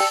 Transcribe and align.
Hey, 0.00 0.06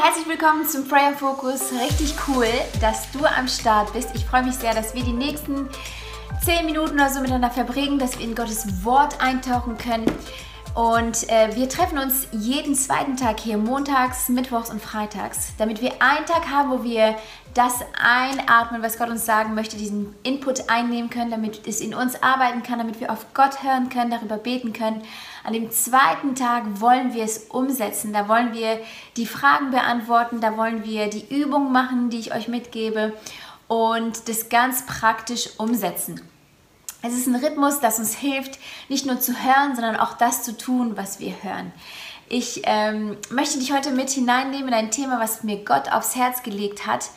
herzlich 0.00 0.28
willkommen 0.28 0.68
zum 0.68 0.86
Prayer 0.86 1.14
Focus. 1.14 1.72
Richtig 1.72 2.14
cool, 2.28 2.46
dass 2.80 3.10
du 3.10 3.24
am 3.24 3.48
Start 3.48 3.92
bist. 3.92 4.10
Ich 4.14 4.24
freue 4.24 4.44
mich 4.44 4.54
sehr, 4.54 4.72
dass 4.72 4.94
wir 4.94 5.02
die 5.02 5.12
nächsten 5.12 5.68
10 6.44 6.64
Minuten 6.64 6.94
oder 6.94 7.10
so 7.10 7.18
miteinander 7.18 7.50
verbringen, 7.50 7.98
dass 7.98 8.16
wir 8.20 8.24
in 8.24 8.36
Gottes 8.36 8.84
Wort 8.84 9.20
eintauchen 9.20 9.76
können. 9.78 10.06
Und 10.74 11.28
äh, 11.28 11.54
wir 11.54 11.68
treffen 11.68 11.98
uns 11.98 12.26
jeden 12.32 12.74
zweiten 12.74 13.18
Tag 13.18 13.40
hier, 13.40 13.58
montags, 13.58 14.30
mittwochs 14.30 14.70
und 14.70 14.80
freitags, 14.80 15.52
damit 15.58 15.82
wir 15.82 15.92
einen 16.00 16.24
Tag 16.24 16.48
haben, 16.48 16.70
wo 16.70 16.82
wir 16.82 17.14
das 17.52 17.80
einatmen, 18.02 18.82
was 18.82 18.96
Gott 18.96 19.10
uns 19.10 19.26
sagen 19.26 19.54
möchte, 19.54 19.76
diesen 19.76 20.14
Input 20.22 20.70
einnehmen 20.70 21.10
können, 21.10 21.30
damit 21.30 21.66
es 21.66 21.82
in 21.82 21.94
uns 21.94 22.22
arbeiten 22.22 22.62
kann, 22.62 22.78
damit 22.78 23.00
wir 23.00 23.12
auf 23.12 23.26
Gott 23.34 23.62
hören 23.62 23.90
können, 23.90 24.10
darüber 24.10 24.38
beten 24.38 24.72
können. 24.72 25.02
An 25.44 25.52
dem 25.52 25.70
zweiten 25.70 26.34
Tag 26.34 26.80
wollen 26.80 27.12
wir 27.12 27.24
es 27.24 27.48
umsetzen, 27.50 28.14
da 28.14 28.26
wollen 28.26 28.54
wir 28.54 28.80
die 29.18 29.26
Fragen 29.26 29.70
beantworten, 29.72 30.40
da 30.40 30.56
wollen 30.56 30.84
wir 30.84 31.10
die 31.10 31.26
Übungen 31.28 31.70
machen, 31.70 32.08
die 32.08 32.18
ich 32.18 32.34
euch 32.34 32.48
mitgebe 32.48 33.12
und 33.68 34.26
das 34.26 34.48
ganz 34.48 34.86
praktisch 34.86 35.50
umsetzen. 35.58 36.31
Es 37.04 37.14
ist 37.14 37.26
ein 37.26 37.34
Rhythmus, 37.34 37.80
das 37.80 37.98
uns 37.98 38.14
hilft, 38.14 38.60
nicht 38.88 39.06
nur 39.06 39.18
zu 39.18 39.32
hören, 39.32 39.74
sondern 39.74 39.96
auch 39.96 40.16
das 40.16 40.44
zu 40.44 40.56
tun, 40.56 40.96
was 40.96 41.18
wir 41.18 41.34
hören. 41.42 41.72
Ich 42.28 42.62
ähm, 42.64 43.16
möchte 43.30 43.58
dich 43.58 43.72
heute 43.72 43.90
mit 43.90 44.08
hineinnehmen 44.10 44.68
in 44.68 44.74
ein 44.74 44.90
Thema, 44.92 45.18
was 45.18 45.42
mir 45.42 45.64
Gott 45.64 45.90
aufs 45.90 46.14
Herz 46.14 46.44
gelegt 46.44 46.86
hat. 46.86 47.10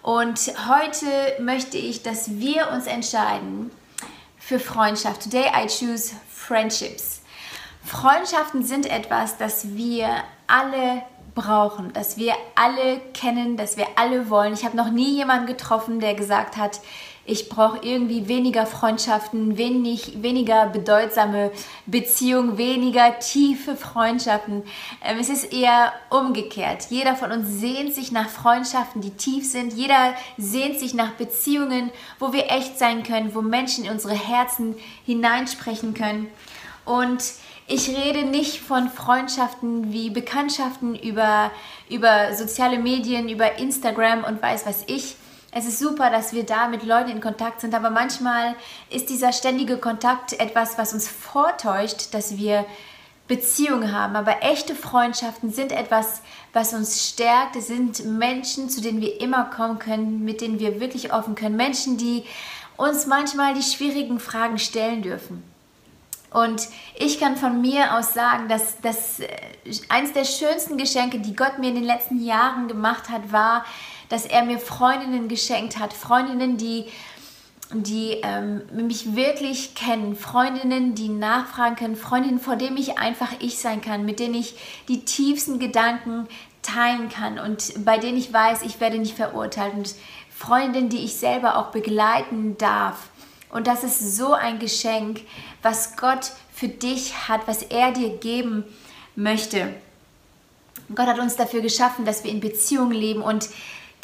Und 0.00 0.38
heute 0.68 1.06
möchte 1.40 1.76
ich, 1.76 2.04
dass 2.04 2.38
wir 2.38 2.70
uns 2.70 2.86
entscheiden 2.86 3.72
für 4.38 4.60
Freundschaft. 4.60 5.24
Today 5.24 5.46
I 5.46 5.66
choose 5.66 6.12
friendships. 6.30 7.22
Freundschaften 7.84 8.64
sind 8.64 8.86
etwas, 8.86 9.38
das 9.38 9.74
wir 9.74 10.08
alle 10.46 11.02
brauchen, 11.34 11.92
das 11.92 12.16
wir 12.16 12.34
alle 12.54 13.00
kennen, 13.12 13.56
das 13.56 13.76
wir 13.76 13.86
alle 13.96 14.30
wollen. 14.30 14.54
Ich 14.54 14.64
habe 14.64 14.76
noch 14.76 14.90
nie 14.90 15.16
jemanden 15.16 15.46
getroffen, 15.46 15.98
der 15.98 16.14
gesagt 16.14 16.56
hat, 16.56 16.80
ich 17.24 17.48
brauche 17.48 17.78
irgendwie 17.82 18.26
weniger 18.26 18.66
Freundschaften, 18.66 19.56
wenig, 19.56 20.22
weniger 20.22 20.66
bedeutsame 20.66 21.52
Beziehungen, 21.86 22.58
weniger 22.58 23.18
tiefe 23.20 23.76
Freundschaften. 23.76 24.64
Ähm, 25.04 25.18
es 25.20 25.28
ist 25.28 25.52
eher 25.52 25.92
umgekehrt. 26.10 26.86
Jeder 26.90 27.14
von 27.14 27.30
uns 27.30 27.60
sehnt 27.60 27.94
sich 27.94 28.10
nach 28.10 28.28
Freundschaften, 28.28 29.02
die 29.02 29.10
tief 29.10 29.48
sind. 29.48 29.72
Jeder 29.72 30.14
sehnt 30.36 30.80
sich 30.80 30.94
nach 30.94 31.12
Beziehungen, 31.12 31.92
wo 32.18 32.32
wir 32.32 32.50
echt 32.50 32.78
sein 32.78 33.04
können, 33.04 33.34
wo 33.34 33.40
Menschen 33.40 33.84
in 33.84 33.92
unsere 33.92 34.14
Herzen 34.14 34.74
hineinsprechen 35.06 35.94
können. 35.94 36.26
Und 36.84 37.22
ich 37.68 37.88
rede 37.88 38.24
nicht 38.24 38.58
von 38.58 38.88
Freundschaften 38.88 39.92
wie 39.92 40.10
Bekanntschaften 40.10 40.96
über, 40.96 41.52
über 41.88 42.34
soziale 42.34 42.80
Medien, 42.80 43.28
über 43.28 43.58
Instagram 43.58 44.24
und 44.24 44.42
weiß 44.42 44.66
was 44.66 44.82
ich 44.88 45.14
es 45.54 45.66
ist 45.66 45.78
super, 45.78 46.10
dass 46.10 46.32
wir 46.32 46.44
da 46.44 46.66
mit 46.66 46.82
Leuten 46.82 47.10
in 47.10 47.20
Kontakt 47.20 47.60
sind, 47.60 47.74
aber 47.74 47.90
manchmal 47.90 48.56
ist 48.88 49.10
dieser 49.10 49.32
ständige 49.32 49.76
Kontakt 49.76 50.32
etwas, 50.40 50.78
was 50.78 50.94
uns 50.94 51.06
vortäuscht, 51.06 52.14
dass 52.14 52.38
wir 52.38 52.64
Beziehungen 53.28 53.92
haben. 53.92 54.16
Aber 54.16 54.42
echte 54.42 54.74
Freundschaften 54.74 55.52
sind 55.52 55.72
etwas, 55.72 56.22
was 56.54 56.72
uns 56.72 57.06
stärkt. 57.06 57.56
Es 57.56 57.66
sind 57.66 58.04
Menschen, 58.06 58.70
zu 58.70 58.80
denen 58.80 59.02
wir 59.02 59.20
immer 59.20 59.44
kommen 59.44 59.78
können, 59.78 60.24
mit 60.24 60.40
denen 60.40 60.58
wir 60.58 60.80
wirklich 60.80 61.12
offen 61.12 61.34
können. 61.34 61.56
Menschen, 61.56 61.98
die 61.98 62.24
uns 62.78 63.06
manchmal 63.06 63.52
die 63.52 63.62
schwierigen 63.62 64.20
Fragen 64.20 64.58
stellen 64.58 65.02
dürfen. 65.02 65.44
Und 66.30 66.66
ich 66.94 67.20
kann 67.20 67.36
von 67.36 67.60
mir 67.60 67.94
aus 67.94 68.14
sagen, 68.14 68.48
dass 68.48 68.80
das 68.80 69.20
äh, 69.20 69.28
eines 69.90 70.14
der 70.14 70.24
schönsten 70.24 70.78
Geschenke, 70.78 71.18
die 71.18 71.36
Gott 71.36 71.58
mir 71.58 71.68
in 71.68 71.74
den 71.74 71.84
letzten 71.84 72.24
Jahren 72.24 72.68
gemacht 72.68 73.10
hat, 73.10 73.32
war, 73.32 73.66
dass 74.12 74.26
er 74.26 74.44
mir 74.44 74.58
Freundinnen 74.58 75.26
geschenkt 75.26 75.78
hat. 75.78 75.94
Freundinnen, 75.94 76.58
die, 76.58 76.84
die 77.72 78.18
ähm, 78.22 78.60
mich 78.70 79.16
wirklich 79.16 79.74
kennen. 79.74 80.16
Freundinnen, 80.16 80.94
die 80.94 81.08
nachfragen 81.08 81.76
können. 81.76 81.96
Freundinnen, 81.96 82.38
vor 82.38 82.56
denen 82.56 82.76
ich 82.76 82.98
einfach 82.98 83.30
ich 83.40 83.58
sein 83.58 83.80
kann. 83.80 84.04
Mit 84.04 84.20
denen 84.20 84.34
ich 84.34 84.54
die 84.86 85.06
tiefsten 85.06 85.58
Gedanken 85.58 86.28
teilen 86.60 87.08
kann. 87.08 87.38
Und 87.38 87.86
bei 87.86 87.96
denen 87.96 88.18
ich 88.18 88.30
weiß, 88.30 88.60
ich 88.64 88.80
werde 88.80 88.98
nicht 88.98 89.16
verurteilt. 89.16 89.72
Und 89.72 89.94
Freundinnen, 90.30 90.90
die 90.90 91.04
ich 91.06 91.16
selber 91.16 91.56
auch 91.56 91.70
begleiten 91.70 92.58
darf. 92.58 93.08
Und 93.48 93.66
das 93.66 93.82
ist 93.82 94.14
so 94.14 94.34
ein 94.34 94.58
Geschenk, 94.58 95.22
was 95.62 95.96
Gott 95.96 96.32
für 96.52 96.68
dich 96.68 97.28
hat, 97.28 97.48
was 97.48 97.62
er 97.62 97.92
dir 97.92 98.10
geben 98.18 98.64
möchte. 99.16 99.72
Gott 100.94 101.06
hat 101.06 101.18
uns 101.18 101.36
dafür 101.36 101.62
geschaffen, 101.62 102.04
dass 102.04 102.24
wir 102.24 102.30
in 102.30 102.40
Beziehung 102.40 102.90
leben 102.90 103.22
und 103.22 103.48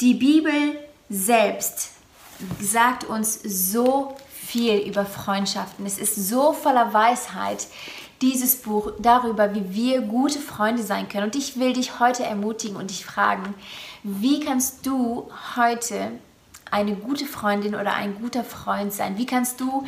die 0.01 0.13
Bibel 0.13 0.77
selbst 1.09 1.91
sagt 2.61 3.03
uns 3.03 3.39
so 3.43 4.15
viel 4.31 4.77
über 4.79 5.05
Freundschaften. 5.05 5.85
Es 5.85 5.97
ist 5.97 6.15
so 6.15 6.53
voller 6.53 6.93
Weisheit, 6.93 7.67
dieses 8.21 8.57
Buch 8.57 8.91
darüber, 8.99 9.53
wie 9.53 9.73
wir 9.73 10.01
gute 10.01 10.39
Freunde 10.39 10.83
sein 10.83 11.07
können. 11.07 11.25
Und 11.25 11.35
ich 11.35 11.59
will 11.59 11.73
dich 11.73 11.99
heute 11.99 12.23
ermutigen 12.23 12.75
und 12.75 12.89
dich 12.89 13.05
fragen, 13.05 13.53
wie 14.03 14.39
kannst 14.39 14.85
du 14.85 15.29
heute 15.55 16.11
eine 16.71 16.95
gute 16.95 17.25
Freundin 17.25 17.75
oder 17.75 17.93
ein 17.93 18.15
guter 18.21 18.43
Freund 18.43 18.93
sein? 18.93 19.17
Wie 19.17 19.25
kannst 19.25 19.59
du 19.59 19.85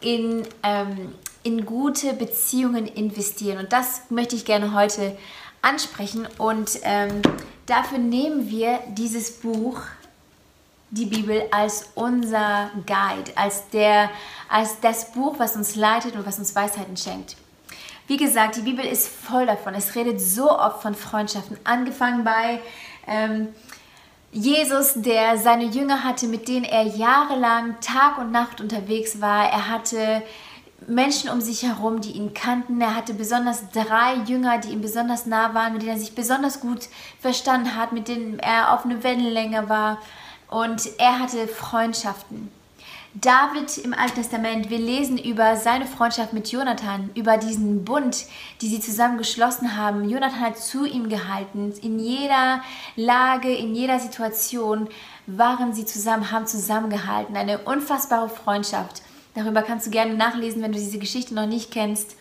in, 0.00 0.46
ähm, 0.62 1.14
in 1.42 1.64
gute 1.64 2.12
Beziehungen 2.12 2.86
investieren? 2.86 3.58
Und 3.58 3.72
das 3.72 4.02
möchte 4.10 4.36
ich 4.36 4.44
gerne 4.44 4.74
heute 4.74 5.16
ansprechen. 5.62 6.26
Und 6.38 6.78
ähm, 6.82 7.22
dafür 7.66 7.98
nehmen 7.98 8.50
wir 8.50 8.80
dieses 8.88 9.40
Buch, 9.40 9.80
die 10.90 11.06
Bibel, 11.06 11.44
als 11.50 11.90
unser 11.94 12.70
Guide, 12.86 13.32
als, 13.34 13.68
der, 13.70 14.10
als 14.48 14.78
das 14.80 15.12
Buch, 15.12 15.38
was 15.38 15.56
uns 15.56 15.74
leitet 15.74 16.14
und 16.14 16.26
was 16.26 16.38
uns 16.38 16.54
Weisheiten 16.54 16.96
schenkt. 16.96 17.36
Wie 18.06 18.18
gesagt, 18.18 18.56
die 18.56 18.62
Bibel 18.62 18.84
ist 18.84 19.08
voll 19.08 19.46
davon. 19.46 19.74
Es 19.74 19.94
redet 19.94 20.20
so 20.20 20.50
oft 20.50 20.82
von 20.82 20.94
Freundschaften, 20.94 21.56
angefangen 21.64 22.24
bei 22.24 22.60
ähm, 23.06 23.48
Jesus, 24.32 24.94
der 24.96 25.38
seine 25.38 25.64
Jünger 25.64 26.04
hatte, 26.04 26.26
mit 26.26 26.48
denen 26.48 26.64
er 26.64 26.82
jahrelang 26.82 27.76
Tag 27.80 28.18
und 28.18 28.32
Nacht 28.32 28.60
unterwegs 28.60 29.20
war. 29.20 29.50
Er 29.50 29.68
hatte 29.68 30.22
Menschen 30.88 31.30
um 31.30 31.40
sich 31.40 31.62
herum, 31.62 32.00
die 32.00 32.12
ihn 32.12 32.34
kannten. 32.34 32.80
Er 32.80 32.94
hatte 32.94 33.14
besonders 33.14 33.70
drei 33.70 34.16
Jünger, 34.26 34.58
die 34.58 34.70
ihm 34.70 34.80
besonders 34.80 35.26
nah 35.26 35.54
waren, 35.54 35.72
mit 35.72 35.82
denen 35.82 35.92
er 35.92 35.98
sich 35.98 36.14
besonders 36.14 36.60
gut 36.60 36.88
verstanden 37.20 37.76
hat, 37.76 37.92
mit 37.92 38.08
denen 38.08 38.38
er 38.38 38.72
auf 38.72 38.84
eine 38.84 39.02
Wellenlänge 39.02 39.68
war. 39.68 39.98
Und 40.48 40.88
er 40.98 41.18
hatte 41.18 41.48
Freundschaften. 41.48 42.50
David 43.14 43.76
im 43.76 43.92
Alten 43.92 44.14
Testament, 44.14 44.70
wir 44.70 44.78
lesen 44.78 45.18
über 45.18 45.56
seine 45.56 45.86
Freundschaft 45.86 46.32
mit 46.32 46.50
Jonathan, 46.50 47.10
über 47.14 47.36
diesen 47.36 47.84
Bund, 47.84 48.24
die 48.62 48.68
sie 48.68 48.80
zusammen 48.80 49.18
geschlossen 49.18 49.76
haben. 49.76 50.08
Jonathan 50.08 50.40
hat 50.40 50.58
zu 50.58 50.86
ihm 50.86 51.10
gehalten. 51.10 51.74
In 51.82 51.98
jeder 51.98 52.62
Lage, 52.96 53.54
in 53.54 53.74
jeder 53.74 53.98
Situation 53.98 54.88
waren 55.26 55.74
sie 55.74 55.84
zusammen, 55.84 56.30
haben 56.30 56.46
zusammengehalten. 56.46 57.36
Eine 57.36 57.58
unfassbare 57.58 58.30
Freundschaft. 58.30 59.02
Darüber 59.34 59.62
kannst 59.62 59.86
du 59.86 59.90
gerne 59.90 60.14
nachlesen, 60.14 60.62
wenn 60.62 60.72
du 60.72 60.78
diese 60.78 60.98
Geschichte 60.98 61.34
noch 61.34 61.46
nicht 61.46 61.70
kennst. 61.70 62.16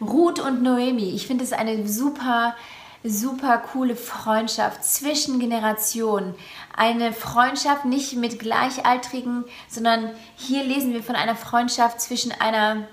Ruth 0.00 0.38
und 0.38 0.62
Noemi, 0.62 1.10
ich 1.14 1.26
finde 1.26 1.42
es 1.42 1.52
eine 1.52 1.88
super, 1.88 2.54
super 3.02 3.58
coole 3.58 3.96
Freundschaft 3.96 4.84
zwischen 4.84 5.40
Generationen. 5.40 6.34
Eine 6.76 7.12
Freundschaft 7.12 7.84
nicht 7.84 8.14
mit 8.14 8.38
Gleichaltrigen, 8.38 9.44
sondern 9.68 10.10
hier 10.36 10.62
lesen 10.62 10.92
wir 10.92 11.02
von 11.02 11.16
einer 11.16 11.34
Freundschaft 11.36 12.00
zwischen 12.00 12.32
einer 12.32 12.86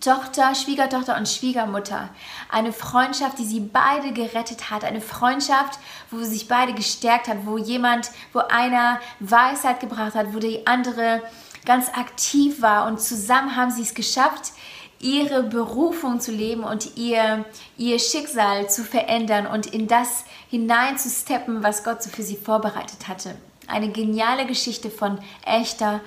Tochter, 0.00 0.54
Schwiegertochter 0.54 1.16
und 1.16 1.28
Schwiegermutter. 1.28 2.08
Eine 2.48 2.72
Freundschaft, 2.72 3.38
die 3.38 3.44
sie 3.44 3.60
beide 3.60 4.12
gerettet 4.12 4.70
hat. 4.70 4.84
Eine 4.84 5.00
Freundschaft, 5.00 5.80
wo 6.10 6.22
sich 6.22 6.46
beide 6.46 6.72
gestärkt 6.72 7.26
hat, 7.26 7.38
wo 7.44 7.58
jemand, 7.58 8.10
wo 8.32 8.38
einer 8.38 9.00
Weisheit 9.18 9.80
gebracht 9.80 10.14
hat, 10.14 10.32
wo 10.34 10.38
die 10.38 10.66
andere 10.68 11.20
ganz 11.64 11.88
aktiv 11.88 12.60
war 12.60 12.86
und 12.86 13.00
zusammen 13.00 13.56
haben 13.56 13.70
sie 13.70 13.82
es 13.82 13.94
geschafft, 13.94 14.52
ihre 15.00 15.42
Berufung 15.42 16.20
zu 16.20 16.30
leben 16.30 16.62
und 16.62 16.96
ihr, 16.96 17.44
ihr 17.76 17.98
Schicksal 17.98 18.70
zu 18.70 18.84
verändern 18.84 19.46
und 19.46 19.66
in 19.66 19.88
das 19.88 20.24
hinein 20.48 20.96
zu 20.96 21.10
steppen, 21.10 21.62
was 21.62 21.82
Gott 21.84 22.02
so 22.02 22.10
für 22.10 22.22
sie 22.22 22.36
vorbereitet 22.36 23.08
hatte. 23.08 23.34
Eine 23.66 23.90
geniale 23.90 24.46
Geschichte 24.46 24.90
von 24.90 25.18
echter 25.44 26.00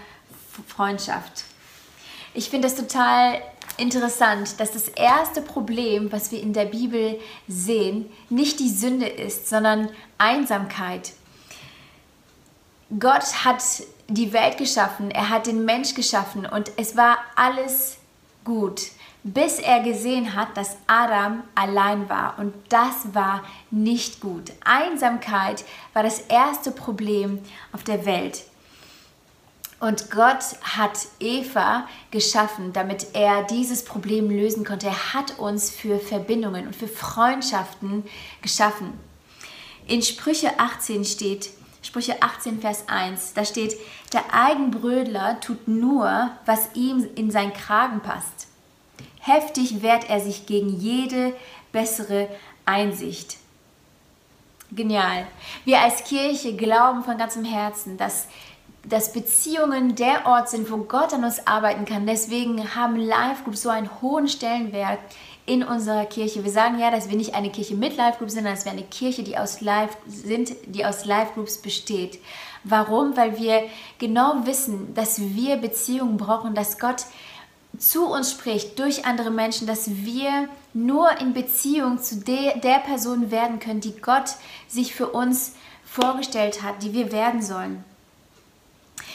Freundschaft. 0.67 1.43
Ich 2.33 2.49
finde 2.49 2.67
es 2.67 2.75
total 2.75 3.41
interessant, 3.77 4.59
dass 4.59 4.71
das 4.71 4.87
erste 4.89 5.41
Problem, 5.41 6.11
was 6.11 6.31
wir 6.31 6.41
in 6.41 6.53
der 6.53 6.65
Bibel 6.65 7.19
sehen, 7.47 8.09
nicht 8.29 8.59
die 8.59 8.69
Sünde 8.69 9.07
ist, 9.07 9.49
sondern 9.49 9.89
Einsamkeit. 10.17 11.13
Gott 12.99 13.45
hat 13.45 13.63
die 14.07 14.31
Welt 14.31 14.57
geschaffen, 14.57 15.09
er 15.09 15.29
hat 15.29 15.47
den 15.47 15.65
Mensch 15.65 15.95
geschaffen 15.95 16.45
und 16.45 16.71
es 16.77 16.95
war 16.95 17.17
alles 17.35 17.97
gut, 18.43 18.81
bis 19.23 19.57
er 19.57 19.81
gesehen 19.81 20.35
hat, 20.35 20.55
dass 20.55 20.77
Adam 20.85 21.43
allein 21.55 22.07
war 22.09 22.37
und 22.37 22.53
das 22.69 23.13
war 23.13 23.43
nicht 23.71 24.21
gut. 24.21 24.51
Einsamkeit 24.63 25.65
war 25.93 26.03
das 26.03 26.19
erste 26.19 26.69
Problem 26.69 27.39
auf 27.71 27.83
der 27.83 28.05
Welt. 28.05 28.43
Und 29.79 30.09
Gott 30.09 30.43
hat 30.61 30.97
Eva 31.19 31.87
geschaffen, 32.11 32.71
damit 32.71 33.07
er 33.13 33.43
dieses 33.43 33.83
Problem 33.83 34.29
lösen 34.29 34.63
konnte. 34.63 34.87
Er 34.87 35.13
hat 35.13 35.37
uns 35.37 35.69
für 35.69 35.99
Verbindungen 35.99 36.67
und 36.67 36.75
für 36.75 36.87
Freundschaften 36.87 38.05
geschaffen. 38.41 38.93
In 39.87 40.01
Sprüche 40.01 40.59
18 40.59 41.03
steht, 41.03 41.49
Sprüche 41.85 42.19
18, 42.19 42.61
Vers 42.61 42.85
1, 42.87 43.35
da 43.35 43.45
steht, 43.45 43.75
der 44.11 44.33
Eigenbrödler 44.33 45.39
tut 45.39 45.67
nur, 45.67 46.31
was 46.47 46.69
ihm 46.73 47.07
in 47.13 47.29
seinen 47.29 47.53
Kragen 47.53 47.99
passt. 47.99 48.47
Heftig 49.19 49.83
wehrt 49.83 50.09
er 50.09 50.19
sich 50.19 50.47
gegen 50.47 50.69
jede 50.69 51.35
bessere 51.71 52.27
Einsicht. 52.65 53.37
Genial. 54.71 55.27
Wir 55.63 55.79
als 55.81 56.03
Kirche 56.03 56.55
glauben 56.55 57.03
von 57.03 57.19
ganzem 57.19 57.45
Herzen, 57.45 57.97
dass 57.97 58.27
dass 58.87 59.13
Beziehungen 59.13 59.95
der 59.95 60.27
Ort 60.27 60.49
sind, 60.49 60.71
wo 60.71 60.77
Gott 60.77 61.11
an 61.11 61.23
uns 61.23 61.47
arbeiten 61.47 61.85
kann. 61.85 62.05
Deswegen 62.05 62.75
haben 62.75 62.97
Live 62.97 63.43
Groups 63.43 63.63
so 63.63 63.69
einen 63.69 63.89
hohen 63.99 64.27
Stellenwert 64.27 64.99
in 65.45 65.63
unserer 65.63 66.05
Kirche. 66.05 66.43
Wir 66.43 66.51
sagen 66.51 66.79
ja, 66.79 66.89
dass 66.89 67.09
wir 67.09 67.17
nicht 67.17 67.35
eine 67.35 67.51
Kirche 67.51 67.75
mit 67.75 67.95
Live 67.97 68.17
Groups 68.17 68.33
sind, 68.33 68.43
sondern 68.43 68.55
dass 68.55 68.65
wir 68.65 68.71
eine 68.71 68.83
Kirche, 68.83 69.23
die 69.23 69.37
aus 69.37 69.61
Live 69.61 69.95
sind, 70.07 70.53
die 70.65 70.85
aus 70.85 71.05
Live 71.05 71.33
Groups 71.35 71.59
besteht. 71.59 72.19
Warum? 72.63 73.15
Weil 73.15 73.37
wir 73.37 73.63
genau 73.99 74.45
wissen, 74.45 74.93
dass 74.95 75.19
wir 75.19 75.57
Beziehungen 75.57 76.17
brauchen, 76.17 76.55
dass 76.55 76.79
Gott 76.79 77.05
zu 77.77 78.07
uns 78.07 78.31
spricht 78.31 78.79
durch 78.79 79.05
andere 79.05 79.31
Menschen, 79.31 79.67
dass 79.67 79.89
wir 79.89 80.49
nur 80.73 81.19
in 81.19 81.33
Beziehung 81.33 82.01
zu 82.01 82.17
der, 82.17 82.57
der 82.57 82.79
Person 82.79 83.31
werden 83.31 83.59
können, 83.59 83.81
die 83.81 83.95
Gott 83.99 84.31
sich 84.67 84.95
für 84.95 85.09
uns 85.09 85.53
vorgestellt 85.83 86.63
hat, 86.63 86.81
die 86.81 86.93
wir 86.93 87.11
werden 87.11 87.41
sollen. 87.41 87.83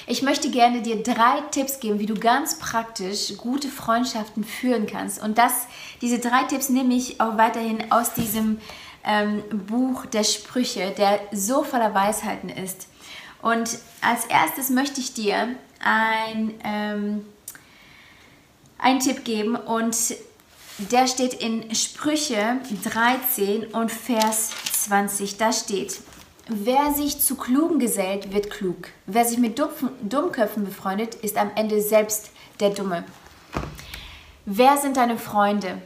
Ich 0.07 0.23
möchte 0.23 0.51
gerne 0.51 0.83
dir 0.83 1.03
drei 1.03 1.41
Tipps 1.51 1.81
geben, 1.81 1.99
wie 1.99 2.07
du 2.07 2.15
ganz 2.15 2.59
praktisch 2.59 3.37
gute 3.37 3.69
Freundschaften 3.69 4.45
führen 4.45 4.87
kannst. 4.87 5.23
Und 5.23 5.39
das, 5.39 5.67
diese 6.01 6.19
drei 6.19 6.45
Tipps 6.45 6.69
nehme 6.69 6.95
ich 6.95 7.21
auch 7.21 7.37
weiterhin 7.37 7.93
aus 7.93 8.15
diesem 8.15 8.59
ähm, 9.05 9.43
Buch 9.67 10.07
der 10.07 10.25
Sprüche, 10.25 10.93
der 10.97 11.21
so 11.33 11.63
voller 11.65 11.95
Weisheiten 11.95 12.49
ist. 12.49 12.89
Und 13.43 13.79
als 14.03 14.27
erstes 14.27 14.71
möchte 14.71 15.01
ich 15.01 15.15
dir 15.15 15.49
ein, 15.83 16.55
ähm, 16.65 17.25
einen 18.79 19.01
Tipp 19.01 19.25
geben 19.25 19.57
und 19.57 19.97
der 20.79 21.07
steht 21.07 21.35
in 21.35 21.75
Sprüche 21.75 22.59
13 22.85 23.67
und 23.67 23.91
Vers 23.91 24.51
20. 24.73 25.37
Da 25.37 25.53
steht, 25.53 26.01
Wer 26.53 26.93
sich 26.93 27.21
zu 27.21 27.37
Klugen 27.37 27.79
gesellt, 27.79 28.35
wird 28.35 28.51
klug. 28.51 28.89
Wer 29.07 29.25
sich 29.25 29.39
mit 29.39 29.57
Dummköpfen 29.57 30.65
befreundet, 30.65 31.15
ist 31.15 31.37
am 31.37 31.53
Ende 31.55 31.81
selbst 31.81 32.33
der 32.59 32.71
Dumme. 32.71 33.05
Wer 34.47 34.77
sind 34.77 34.97
deine 34.97 35.17
Freunde? 35.17 35.81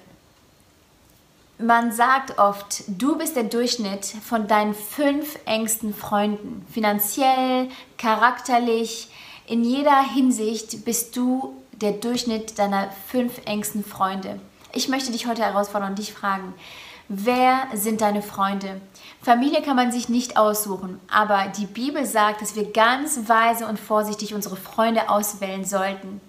Man 1.58 1.92
sagt 1.92 2.38
oft, 2.38 2.84
du 2.88 3.18
bist 3.18 3.36
der 3.36 3.44
Durchschnitt 3.44 4.06
von 4.06 4.46
deinen 4.46 4.74
fünf 4.74 5.38
engsten 5.44 5.92
Freunden. 5.92 6.64
Finanziell, 6.72 7.68
charakterlich, 7.98 9.10
in 9.46 9.64
jeder 9.64 10.02
Hinsicht 10.14 10.86
bist 10.86 11.14
du 11.14 11.62
der 11.72 11.92
Durchschnitt 11.92 12.58
deiner 12.58 12.88
fünf 13.08 13.38
engsten 13.44 13.84
Freunde. 13.84 14.40
Ich 14.72 14.88
möchte 14.88 15.12
dich 15.12 15.26
heute 15.26 15.42
herausfordern 15.42 15.90
und 15.90 15.98
dich 15.98 16.14
fragen, 16.14 16.54
wer 17.08 17.66
sind 17.74 18.00
deine 18.00 18.22
Freunde? 18.22 18.80
Familie 19.22 19.62
kann 19.62 19.76
man 19.76 19.92
sich 19.92 20.08
nicht 20.08 20.36
aussuchen, 20.36 21.00
aber 21.10 21.46
die 21.56 21.66
Bibel 21.66 22.04
sagt, 22.04 22.42
dass 22.42 22.56
wir 22.56 22.72
ganz 22.72 23.28
weise 23.28 23.66
und 23.66 23.78
vorsichtig 23.78 24.34
unsere 24.34 24.56
Freunde 24.56 25.08
auswählen 25.08 25.64
sollten. 25.64 26.20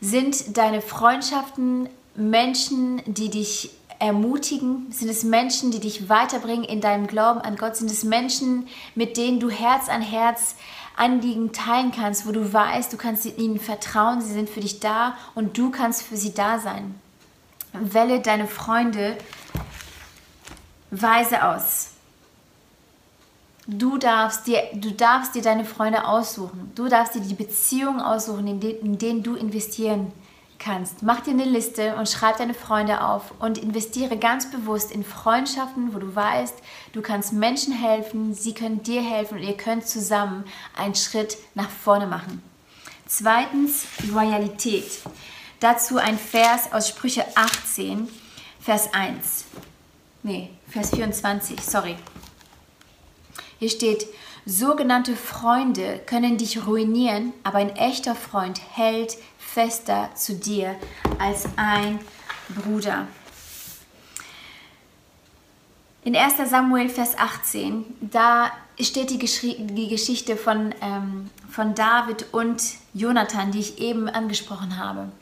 Sind 0.00 0.56
deine 0.58 0.82
Freundschaften 0.82 1.88
Menschen, 2.14 3.02
die 3.06 3.30
dich 3.30 3.70
ermutigen? 3.98 4.86
Sind 4.90 5.08
es 5.08 5.24
Menschen, 5.24 5.70
die 5.70 5.80
dich 5.80 6.08
weiterbringen 6.08 6.64
in 6.64 6.80
deinem 6.80 7.06
Glauben 7.06 7.40
an 7.40 7.56
Gott? 7.56 7.76
Sind 7.76 7.90
es 7.90 8.04
Menschen, 8.04 8.68
mit 8.94 9.16
denen 9.16 9.40
du 9.40 9.50
Herz 9.50 9.88
an 9.88 10.02
Herz 10.02 10.56
Anliegen 10.96 11.52
teilen 11.52 11.90
kannst, 11.90 12.26
wo 12.26 12.30
du 12.30 12.52
weißt, 12.52 12.92
du 12.92 12.96
kannst 12.96 13.24
ihnen 13.24 13.58
vertrauen, 13.58 14.20
sie 14.20 14.32
sind 14.32 14.48
für 14.48 14.60
dich 14.60 14.78
da 14.78 15.16
und 15.34 15.58
du 15.58 15.70
kannst 15.70 16.02
für 16.02 16.16
sie 16.16 16.34
da 16.34 16.58
sein? 16.58 16.94
Wähle 17.72 18.20
deine 18.20 18.46
Freunde 18.46 19.16
weise 21.00 21.44
aus. 21.44 21.90
Du 23.66 23.96
darfst, 23.96 24.46
dir, 24.46 24.62
du 24.74 24.90
darfst 24.90 25.34
dir 25.34 25.42
deine 25.42 25.64
Freunde 25.64 26.06
aussuchen. 26.06 26.70
Du 26.74 26.88
darfst 26.88 27.14
dir 27.14 27.22
die 27.22 27.34
Beziehungen 27.34 28.00
aussuchen, 28.00 28.46
in, 28.46 28.60
de, 28.60 28.78
in 28.78 28.98
denen 28.98 29.22
du 29.22 29.36
investieren 29.36 30.12
kannst. 30.58 31.02
Mach 31.02 31.20
dir 31.20 31.30
eine 31.30 31.44
Liste 31.44 31.96
und 31.96 32.08
schreib 32.08 32.36
deine 32.36 32.54
Freunde 32.54 33.02
auf 33.02 33.32
und 33.38 33.56
investiere 33.56 34.18
ganz 34.18 34.50
bewusst 34.50 34.92
in 34.92 35.02
Freundschaften, 35.02 35.94
wo 35.94 35.98
du 35.98 36.14
weißt, 36.14 36.54
du 36.92 37.02
kannst 37.02 37.32
Menschen 37.32 37.72
helfen, 37.72 38.34
sie 38.34 38.54
können 38.54 38.82
dir 38.82 39.02
helfen 39.02 39.38
und 39.38 39.44
ihr 39.44 39.56
könnt 39.56 39.86
zusammen 39.86 40.44
einen 40.76 40.94
Schritt 40.94 41.38
nach 41.54 41.70
vorne 41.70 42.06
machen. 42.06 42.42
Zweitens, 43.06 43.86
Loyalität. 44.10 45.00
Dazu 45.60 45.98
ein 45.98 46.18
Vers 46.18 46.72
aus 46.72 46.88
Sprüche 46.88 47.24
18, 47.34 48.08
Vers 48.60 48.92
1. 48.92 49.44
Nee, 50.26 50.48
Vers 50.66 50.88
24, 50.88 51.60
sorry. 51.60 51.96
Hier 53.58 53.68
steht, 53.68 54.06
sogenannte 54.46 55.16
Freunde 55.16 56.00
können 56.06 56.38
dich 56.38 56.66
ruinieren, 56.66 57.34
aber 57.42 57.58
ein 57.58 57.76
echter 57.76 58.14
Freund 58.14 58.58
hält 58.72 59.18
fester 59.36 60.08
zu 60.14 60.34
dir 60.34 60.76
als 61.18 61.46
ein 61.56 62.00
Bruder. 62.48 63.06
In 66.04 66.16
1 66.16 66.36
Samuel 66.48 66.88
Vers 66.88 67.18
18, 67.18 67.84
da 68.00 68.50
steht 68.80 69.10
die, 69.10 69.18
die 69.18 69.88
Geschichte 69.88 70.38
von, 70.38 70.74
ähm, 70.80 71.28
von 71.50 71.74
David 71.74 72.32
und 72.32 72.62
Jonathan, 72.94 73.52
die 73.52 73.60
ich 73.60 73.78
eben 73.78 74.08
angesprochen 74.08 74.78
habe 74.78 75.12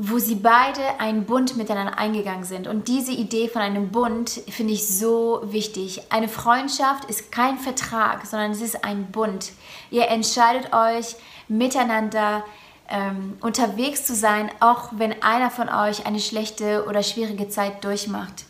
wo 0.00 0.20
sie 0.20 0.36
beide 0.36 1.00
einen 1.00 1.24
Bund 1.24 1.56
miteinander 1.56 1.98
eingegangen 1.98 2.44
sind. 2.44 2.68
Und 2.68 2.86
diese 2.86 3.10
Idee 3.10 3.48
von 3.48 3.62
einem 3.62 3.88
Bund 3.88 4.30
finde 4.48 4.72
ich 4.72 4.86
so 4.86 5.40
wichtig. 5.46 6.02
Eine 6.10 6.28
Freundschaft 6.28 7.06
ist 7.06 7.32
kein 7.32 7.58
Vertrag, 7.58 8.24
sondern 8.24 8.52
es 8.52 8.60
ist 8.60 8.84
ein 8.84 9.10
Bund. 9.10 9.50
Ihr 9.90 10.06
entscheidet 10.06 10.72
euch 10.72 11.16
miteinander 11.48 12.44
ähm, 12.88 13.36
unterwegs 13.40 14.04
zu 14.04 14.14
sein, 14.14 14.52
auch 14.60 14.90
wenn 14.92 15.20
einer 15.20 15.50
von 15.50 15.68
euch 15.68 16.06
eine 16.06 16.20
schlechte 16.20 16.86
oder 16.86 17.02
schwierige 17.02 17.48
Zeit 17.48 17.82
durchmacht. 17.82 18.44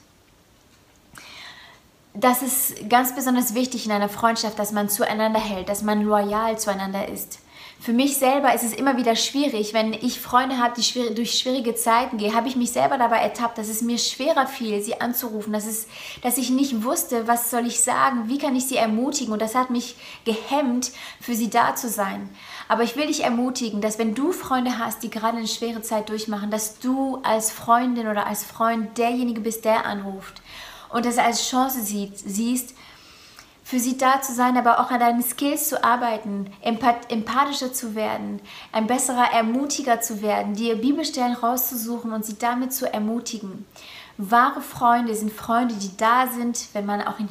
Das 2.12 2.42
ist 2.42 2.90
ganz 2.90 3.14
besonders 3.14 3.54
wichtig 3.54 3.86
in 3.86 3.92
einer 3.92 4.10
Freundschaft, 4.10 4.58
dass 4.58 4.72
man 4.72 4.90
zueinander 4.90 5.40
hält, 5.40 5.70
dass 5.70 5.82
man 5.82 6.02
loyal 6.02 6.58
zueinander 6.58 7.08
ist. 7.08 7.38
Für 7.80 7.92
mich 7.92 8.16
selber 8.16 8.52
ist 8.54 8.64
es 8.64 8.72
immer 8.72 8.96
wieder 8.96 9.14
schwierig, 9.14 9.72
wenn 9.72 9.92
ich 9.92 10.20
Freunde 10.20 10.58
habe, 10.58 10.74
die 10.76 10.82
schwierig, 10.82 11.14
durch 11.14 11.38
schwierige 11.38 11.76
Zeiten 11.76 12.18
gehen, 12.18 12.34
habe 12.34 12.48
ich 12.48 12.56
mich 12.56 12.72
selber 12.72 12.98
dabei 12.98 13.18
ertappt, 13.18 13.56
dass 13.56 13.68
es 13.68 13.82
mir 13.82 13.98
schwerer 13.98 14.48
fiel, 14.48 14.82
sie 14.82 15.00
anzurufen, 15.00 15.52
dass, 15.52 15.64
es, 15.64 15.86
dass 16.22 16.38
ich 16.38 16.50
nicht 16.50 16.82
wusste, 16.82 17.28
was 17.28 17.52
soll 17.52 17.68
ich 17.68 17.80
sagen, 17.80 18.28
wie 18.28 18.38
kann 18.38 18.56
ich 18.56 18.66
sie 18.66 18.76
ermutigen 18.76 19.32
und 19.32 19.40
das 19.40 19.54
hat 19.54 19.70
mich 19.70 19.94
gehemmt, 20.24 20.90
für 21.20 21.36
sie 21.36 21.50
da 21.50 21.76
zu 21.76 21.88
sein. 21.88 22.28
Aber 22.66 22.82
ich 22.82 22.96
will 22.96 23.06
dich 23.06 23.22
ermutigen, 23.22 23.80
dass 23.80 23.98
wenn 24.00 24.16
du 24.16 24.32
Freunde 24.32 24.78
hast, 24.78 25.04
die 25.04 25.10
gerade 25.10 25.38
eine 25.38 25.46
schwere 25.46 25.80
Zeit 25.80 26.08
durchmachen, 26.08 26.50
dass 26.50 26.80
du 26.80 27.20
als 27.22 27.52
Freundin 27.52 28.08
oder 28.08 28.26
als 28.26 28.42
Freund 28.42 28.98
derjenige 28.98 29.40
bist, 29.40 29.64
der 29.64 29.86
anruft 29.86 30.42
und 30.90 31.06
das 31.06 31.16
als 31.16 31.48
Chance 31.48 31.80
sieht, 31.82 32.18
siehst, 32.18 32.74
für 33.68 33.78
sie 33.78 33.98
da 33.98 34.22
zu 34.22 34.32
sein, 34.32 34.56
aber 34.56 34.80
auch 34.80 34.90
an 34.90 34.98
deinen 34.98 35.22
Skills 35.22 35.68
zu 35.68 35.84
arbeiten, 35.84 36.50
empathischer 36.62 37.70
zu 37.70 37.94
werden, 37.94 38.40
ein 38.72 38.86
besserer 38.86 39.30
Ermutiger 39.34 40.00
zu 40.00 40.22
werden, 40.22 40.54
dir 40.54 40.76
Bibelstellen 40.76 41.34
rauszusuchen 41.34 42.14
und 42.14 42.24
sie 42.24 42.38
damit 42.38 42.72
zu 42.72 42.90
ermutigen. 42.90 43.66
Wahre 44.16 44.62
Freunde 44.62 45.14
sind 45.14 45.30
Freunde, 45.30 45.74
die 45.74 45.94
da 45.98 46.28
sind, 46.28 46.68
wenn 46.72 46.86
man 46.86 47.02
auch 47.02 47.18
in 47.20 47.28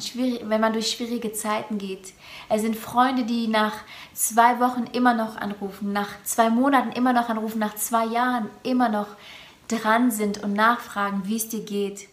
wenn 0.48 0.60
man 0.60 0.72
durch 0.74 0.92
schwierige 0.92 1.32
Zeiten 1.32 1.76
geht. 1.76 2.12
Es 2.48 2.62
sind 2.62 2.76
Freunde, 2.76 3.24
die 3.24 3.48
nach 3.48 3.74
zwei 4.14 4.60
Wochen 4.60 4.84
immer 4.92 5.14
noch 5.14 5.36
anrufen, 5.36 5.92
nach 5.92 6.22
zwei 6.22 6.50
Monaten 6.50 6.92
immer 6.92 7.12
noch 7.12 7.28
anrufen, 7.28 7.58
nach 7.58 7.74
zwei 7.74 8.04
Jahren 8.04 8.48
immer 8.62 8.88
noch 8.88 9.08
dran 9.66 10.12
sind 10.12 10.44
und 10.44 10.52
nachfragen, 10.52 11.22
wie 11.24 11.36
es 11.36 11.48
dir 11.48 11.64
geht. 11.64 12.08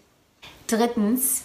Drittens, 0.66 1.44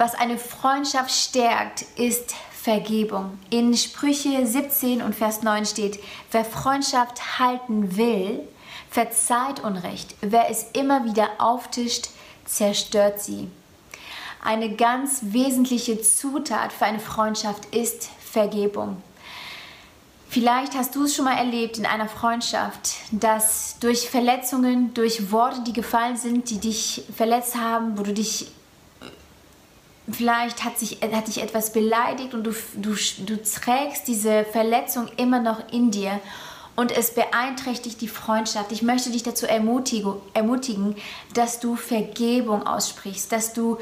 was 0.00 0.14
eine 0.14 0.38
Freundschaft 0.38 1.10
stärkt, 1.10 1.82
ist 1.96 2.34
Vergebung. 2.50 3.38
In 3.50 3.76
Sprüche 3.76 4.46
17 4.46 5.02
und 5.02 5.14
Vers 5.14 5.42
9 5.42 5.66
steht, 5.66 6.00
wer 6.30 6.46
Freundschaft 6.46 7.38
halten 7.38 7.98
will, 7.98 8.40
verzeiht 8.88 9.60
Unrecht. 9.60 10.16
Wer 10.22 10.48
es 10.48 10.64
immer 10.72 11.04
wieder 11.04 11.28
auftischt, 11.36 12.08
zerstört 12.46 13.20
sie. 13.20 13.50
Eine 14.42 14.74
ganz 14.74 15.20
wesentliche 15.20 16.00
Zutat 16.00 16.72
für 16.72 16.86
eine 16.86 16.98
Freundschaft 16.98 17.66
ist 17.74 18.08
Vergebung. 18.20 19.02
Vielleicht 20.30 20.74
hast 20.76 20.94
du 20.94 21.04
es 21.04 21.14
schon 21.14 21.26
mal 21.26 21.36
erlebt 21.36 21.76
in 21.76 21.84
einer 21.84 22.08
Freundschaft, 22.08 22.92
dass 23.10 23.76
durch 23.80 24.08
Verletzungen, 24.08 24.94
durch 24.94 25.30
Worte, 25.30 25.60
die 25.60 25.74
gefallen 25.74 26.16
sind, 26.16 26.48
die 26.48 26.58
dich 26.58 27.02
verletzt 27.14 27.56
haben, 27.56 27.98
wo 27.98 28.02
du 28.02 28.14
dich 28.14 28.50
vielleicht 30.12 30.64
hat, 30.64 30.78
sich, 30.78 30.98
hat 31.00 31.28
dich 31.28 31.42
etwas 31.42 31.72
beleidigt 31.72 32.34
und 32.34 32.44
du, 32.44 32.52
du, 32.76 32.94
du 33.26 33.42
trägst 33.42 34.08
diese 34.08 34.44
Verletzung 34.44 35.08
immer 35.16 35.40
noch 35.40 35.72
in 35.72 35.90
dir 35.90 36.20
und 36.76 36.96
es 36.96 37.14
beeinträchtigt 37.14 38.00
die 38.00 38.08
Freundschaft. 38.08 38.72
Ich 38.72 38.82
möchte 38.82 39.10
dich 39.10 39.22
dazu 39.22 39.46
ermutigen, 39.46 40.14
ermutigen 40.32 40.96
dass 41.34 41.60
du 41.60 41.76
Vergebung 41.76 42.66
aussprichst, 42.66 43.30
dass 43.32 43.52
du 43.52 43.78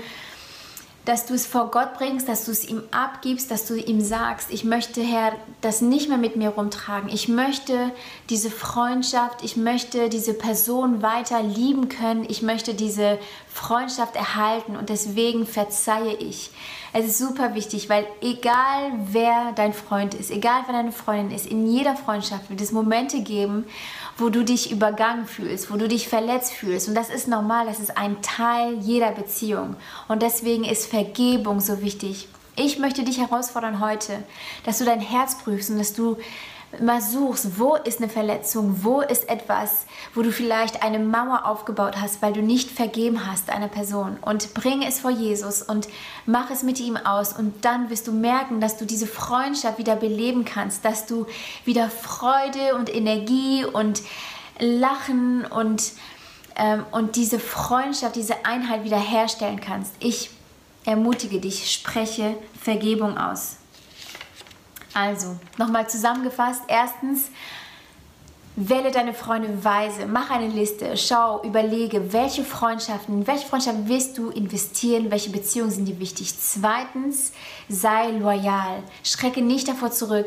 dass 1.08 1.24
du 1.24 1.32
es 1.32 1.46
vor 1.46 1.70
Gott 1.70 1.94
bringst, 1.94 2.28
dass 2.28 2.44
du 2.44 2.50
es 2.50 2.68
ihm 2.68 2.82
abgibst, 2.90 3.50
dass 3.50 3.64
du 3.64 3.76
ihm 3.76 4.02
sagst, 4.02 4.50
ich 4.50 4.64
möchte, 4.64 5.00
Herr, 5.00 5.32
das 5.62 5.80
nicht 5.80 6.10
mehr 6.10 6.18
mit 6.18 6.36
mir 6.36 6.50
rumtragen. 6.50 7.08
Ich 7.08 7.28
möchte 7.28 7.92
diese 8.28 8.50
Freundschaft, 8.50 9.42
ich 9.42 9.56
möchte 9.56 10.10
diese 10.10 10.34
Person 10.34 11.00
weiter 11.00 11.42
lieben 11.42 11.88
können. 11.88 12.26
Ich 12.28 12.42
möchte 12.42 12.74
diese 12.74 13.18
Freundschaft 13.50 14.16
erhalten 14.16 14.76
und 14.76 14.90
deswegen 14.90 15.46
verzeihe 15.46 16.12
ich. 16.12 16.50
Es 16.92 17.04
ist 17.04 17.18
super 17.18 17.54
wichtig, 17.54 17.90
weil 17.90 18.06
egal 18.22 18.92
wer 19.10 19.52
dein 19.52 19.74
Freund 19.74 20.14
ist, 20.14 20.30
egal 20.30 20.62
wer 20.66 20.74
deine 20.74 20.92
Freundin 20.92 21.36
ist, 21.36 21.46
in 21.46 21.70
jeder 21.70 21.96
Freundschaft 21.96 22.48
wird 22.48 22.60
es 22.62 22.72
Momente 22.72 23.20
geben, 23.20 23.66
wo 24.16 24.30
du 24.30 24.42
dich 24.42 24.70
übergangen 24.70 25.26
fühlst, 25.26 25.70
wo 25.70 25.76
du 25.76 25.86
dich 25.86 26.08
verletzt 26.08 26.52
fühlst. 26.52 26.88
Und 26.88 26.94
das 26.94 27.10
ist 27.10 27.28
normal, 27.28 27.66
das 27.66 27.78
ist 27.78 27.98
ein 27.98 28.22
Teil 28.22 28.78
jeder 28.80 29.12
Beziehung. 29.12 29.76
Und 30.08 30.22
deswegen 30.22 30.64
ist 30.64 30.86
Vergebung 30.86 31.60
so 31.60 31.82
wichtig. 31.82 32.28
Ich 32.56 32.78
möchte 32.78 33.04
dich 33.04 33.20
herausfordern 33.20 33.80
heute, 33.80 34.24
dass 34.64 34.78
du 34.78 34.84
dein 34.84 35.00
Herz 35.00 35.38
prüfst 35.38 35.70
und 35.70 35.78
dass 35.78 35.92
du 35.92 36.16
mal 36.80 37.00
suchst, 37.00 37.58
wo 37.58 37.76
ist 37.76 37.98
eine 37.98 38.10
Verletzung, 38.10 38.84
wo 38.84 39.00
ist 39.00 39.28
etwas, 39.28 39.86
wo 40.14 40.22
du 40.22 40.30
vielleicht 40.30 40.82
eine 40.82 40.98
Mauer 40.98 41.46
aufgebaut 41.46 42.00
hast, 42.00 42.20
weil 42.20 42.32
du 42.34 42.42
nicht 42.42 42.70
vergeben 42.70 43.26
hast 43.26 43.50
einer 43.50 43.68
Person 43.68 44.18
und 44.20 44.52
bring 44.54 44.82
es 44.82 45.00
vor 45.00 45.10
Jesus 45.10 45.62
und 45.62 45.88
mach 46.26 46.50
es 46.50 46.62
mit 46.62 46.78
ihm 46.78 46.96
aus 46.96 47.32
und 47.32 47.64
dann 47.64 47.88
wirst 47.88 48.06
du 48.06 48.12
merken, 48.12 48.60
dass 48.60 48.76
du 48.76 48.84
diese 48.84 49.06
Freundschaft 49.06 49.78
wieder 49.78 49.96
beleben 49.96 50.44
kannst, 50.44 50.84
dass 50.84 51.06
du 51.06 51.26
wieder 51.64 51.88
Freude 51.88 52.74
und 52.76 52.94
Energie 52.94 53.64
und 53.64 54.02
Lachen 54.58 55.46
und, 55.46 55.92
ähm, 56.56 56.84
und 56.90 57.16
diese 57.16 57.38
Freundschaft, 57.38 58.16
diese 58.16 58.44
Einheit 58.44 58.84
wieder 58.84 58.98
herstellen 58.98 59.60
kannst. 59.60 59.92
Ich 60.00 60.30
ermutige 60.84 61.40
dich, 61.40 61.70
spreche 61.72 62.34
Vergebung 62.60 63.16
aus. 63.16 63.56
Also, 64.94 65.38
nochmal 65.58 65.88
zusammengefasst. 65.88 66.62
Erstens, 66.68 67.30
Wähle 68.60 68.90
deine 68.90 69.14
Freunde 69.14 69.62
weise, 69.62 70.06
mach 70.06 70.30
eine 70.30 70.48
Liste, 70.48 70.96
schau, 70.96 71.40
überlege, 71.44 72.12
welche 72.12 72.42
Freundschaften, 72.42 73.20
in 73.20 73.26
welche 73.28 73.46
Freundschaft 73.46 73.76
willst 73.84 74.18
du 74.18 74.30
investieren, 74.30 75.12
welche 75.12 75.30
Beziehungen 75.30 75.70
sind 75.70 75.84
dir 75.84 76.00
wichtig. 76.00 76.36
Zweitens, 76.36 77.30
sei 77.68 78.10
loyal. 78.10 78.82
Schrecke 79.04 79.42
nicht 79.42 79.68
davor 79.68 79.92
zurück, 79.92 80.26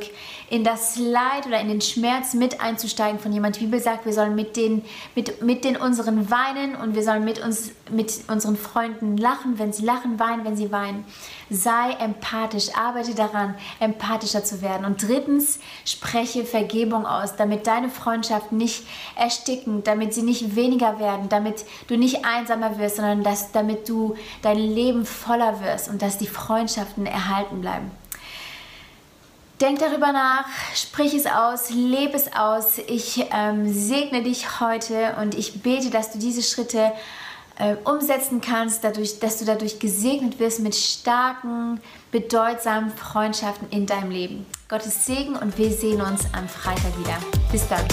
in 0.49 0.63
das 0.63 0.95
Leid 0.95 1.45
oder 1.45 1.59
in 1.59 1.67
den 1.67 1.81
Schmerz 1.81 2.33
mit 2.33 2.61
einzusteigen 2.61 3.19
von 3.19 3.33
jemand. 3.33 3.57
Die 3.57 3.65
Bibel 3.65 3.81
sagt, 3.81 4.05
wir 4.05 4.13
sollen 4.13 4.33
mit 4.33 4.55
den, 4.55 4.85
mit, 5.13 5.41
mit 5.41 5.65
den 5.65 5.75
unseren 5.75 6.31
weinen 6.31 6.75
und 6.75 6.95
wir 6.95 7.03
sollen 7.03 7.25
mit 7.25 7.43
uns, 7.43 7.71
mit 7.89 8.13
unseren 8.29 8.55
Freunden 8.55 9.17
lachen, 9.17 9.59
wenn 9.59 9.73
sie 9.73 9.83
lachen, 9.83 10.19
weinen, 10.19 10.45
wenn 10.45 10.55
sie 10.55 10.71
weinen. 10.71 11.03
Sei 11.49 11.91
empathisch, 11.99 12.69
arbeite 12.77 13.13
daran, 13.13 13.55
empathischer 13.81 14.45
zu 14.45 14.61
werden. 14.61 14.85
Und 14.85 15.05
drittens, 15.05 15.59
spreche 15.83 16.45
Vergebung 16.45 17.05
aus, 17.05 17.35
damit 17.35 17.67
deine 17.67 17.89
Freundschaften 18.21 18.57
nicht 18.57 18.85
ersticken, 19.15 19.83
damit 19.83 20.13
sie 20.13 20.21
nicht 20.21 20.55
weniger 20.55 20.99
werden, 20.99 21.27
damit 21.29 21.65
du 21.87 21.97
nicht 21.97 22.23
einsamer 22.23 22.77
wirst, 22.77 22.97
sondern 22.97 23.23
dass, 23.23 23.51
damit 23.51 23.89
du 23.89 24.15
dein 24.43 24.57
Leben 24.57 25.05
voller 25.05 25.61
wirst 25.61 25.89
und 25.89 26.01
dass 26.01 26.17
die 26.17 26.27
Freundschaften 26.27 27.05
erhalten 27.05 27.61
bleiben. 27.61 27.89
Denk 29.59 29.79
darüber 29.79 30.11
nach, 30.11 30.45
sprich 30.75 31.13
es 31.13 31.25
aus, 31.25 31.69
lebe 31.69 32.15
es 32.15 32.33
aus. 32.33 32.79
Ich 32.87 33.25
ähm, 33.31 33.71
segne 33.71 34.23
dich 34.23 34.59
heute 34.59 35.15
und 35.21 35.35
ich 35.35 35.61
bete, 35.61 35.89
dass 35.91 36.11
du 36.11 36.19
diese 36.19 36.41
Schritte 36.41 36.91
äh, 37.59 37.75
umsetzen 37.83 38.41
kannst, 38.41 38.83
dadurch, 38.83 39.19
dass 39.19 39.37
du 39.37 39.45
dadurch 39.45 39.79
gesegnet 39.79 40.39
wirst 40.39 40.59
mit 40.59 40.75
starken, 40.75 41.79
bedeutsamen 42.11 42.91
Freundschaften 42.91 43.69
in 43.69 43.85
deinem 43.85 44.09
Leben. 44.09 44.45
Gottes 44.67 45.05
Segen 45.05 45.35
und 45.35 45.57
wir 45.57 45.71
sehen 45.71 46.01
uns 46.01 46.21
am 46.33 46.47
Freitag 46.47 46.97
wieder. 46.97 47.17
Bis 47.51 47.67
dann. 47.67 47.85